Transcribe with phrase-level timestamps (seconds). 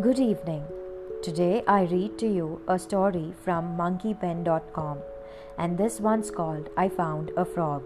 [0.00, 0.62] Good evening.
[1.24, 4.98] Today I read to you a story from monkeypen.com,
[5.58, 7.82] and this one's called I Found a Frog.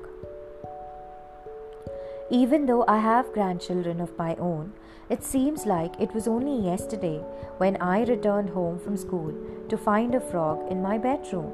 [2.29, 4.75] Even though I have grandchildren of my own,
[5.09, 7.17] it seems like it was only yesterday
[7.57, 9.33] when I returned home from school
[9.71, 11.51] to find a frog in my bedroom.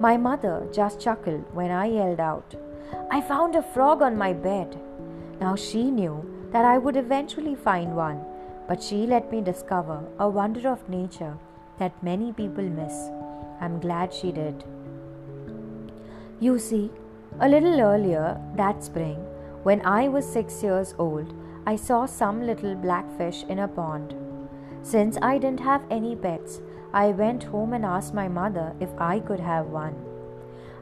[0.00, 2.56] My mother just chuckled when I yelled out,
[3.12, 4.76] I found a frog on my bed.
[5.40, 8.26] Now she knew that I would eventually find one
[8.66, 11.36] but she let me discover a wonder of nature
[11.78, 12.94] that many people miss.
[13.60, 14.64] I'm glad she did.
[16.40, 16.90] You see,
[17.40, 19.16] a little earlier that spring,
[19.62, 21.32] when I was six years old,
[21.66, 24.14] I saw some little black fish in a pond.
[24.82, 26.60] Since I didn't have any pets,
[26.92, 29.94] I went home and asked my mother if I could have one.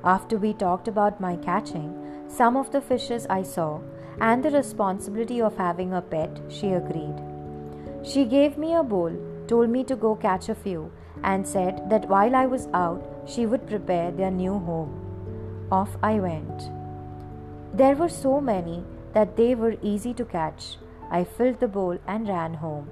[0.02, 1.94] After we talked about my catching
[2.28, 3.80] some of the fishes I saw
[4.20, 7.29] and the responsibility of having a pet, she agreed.
[8.02, 9.12] She gave me a bowl,
[9.46, 10.90] told me to go catch a few,
[11.22, 15.66] and said that while I was out, she would prepare their new home.
[15.70, 16.70] Off I went.
[17.74, 20.78] There were so many that they were easy to catch.
[21.10, 22.90] I filled the bowl and ran home.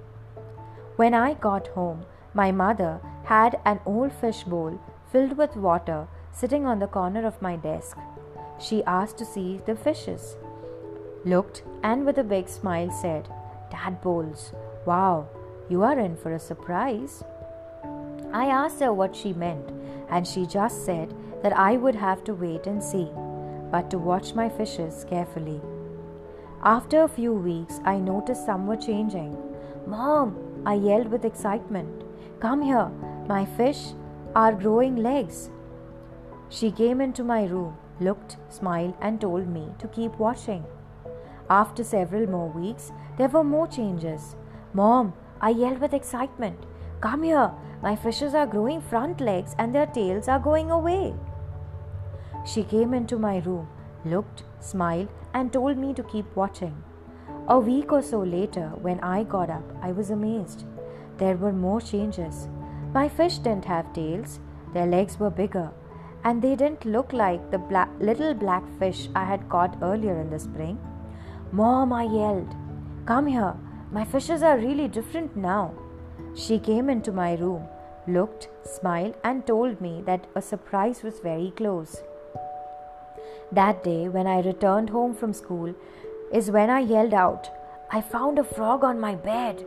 [0.97, 4.79] When I got home, my mother had an old fish bowl
[5.11, 7.97] filled with water sitting on the corner of my desk.
[8.61, 10.37] She asked to see the fishes,
[11.25, 13.29] looked, and with a big smile said,
[13.71, 14.53] Tadpoles,
[14.87, 15.29] Wow,
[15.69, 17.23] you are in for a surprise.
[18.33, 19.71] I asked her what she meant,
[20.09, 23.09] and she just said that I would have to wait and see,
[23.71, 25.61] but to watch my fishes carefully.
[26.63, 29.37] After a few weeks, I noticed some were changing.
[29.87, 32.03] Mom, I yelled with excitement.
[32.41, 32.91] Come here,
[33.29, 33.93] my fish
[34.35, 35.51] are growing legs.
[36.49, 40.65] She came into my room, looked, smiled, and told me to keep watching.
[41.51, 44.37] After several more weeks, there were more changes.
[44.73, 46.59] Mom, I yelled with excitement.
[47.01, 47.53] Come here,
[47.83, 51.15] my fishes are growing front legs and their tails are going away.
[52.45, 53.69] She came into my room,
[54.05, 56.83] looked, smiled, and told me to keep watching.
[57.49, 60.65] A week or so later, when I got up, I was amazed.
[61.17, 62.49] There were more changes.
[62.93, 64.41] My fish didn't have tails,
[64.75, 65.71] their legs were bigger,
[66.25, 70.39] and they didn't look like the little black fish I had caught earlier in the
[70.39, 70.79] spring.
[71.53, 72.55] Mom, I yelled,
[73.07, 73.55] come here.
[73.91, 75.73] My fishes are really different now.
[76.35, 77.67] She came into my room,
[78.07, 82.03] looked, smiled, and told me that a surprise was very close.
[83.51, 85.75] That day, when I returned home from school,
[86.31, 87.49] is when I yelled out,
[87.91, 89.65] I found a frog on my bed.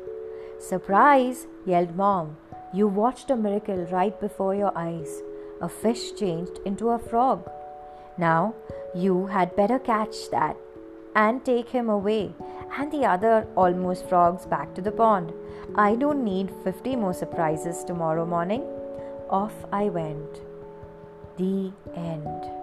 [0.59, 1.47] Surprise!
[1.65, 2.37] yelled Mom.
[2.73, 5.23] You watched a miracle right before your eyes.
[5.61, 7.49] A fish changed into a frog.
[8.19, 8.53] Now,
[8.93, 10.57] you had better catch that
[11.15, 12.33] and take him away
[12.77, 15.33] and the other almost frogs back to the pond.
[15.75, 18.63] I don't need 50 more surprises tomorrow morning.
[19.29, 20.41] Off I went.
[21.37, 22.60] The end.